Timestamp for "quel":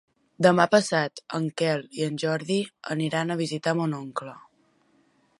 1.61-1.83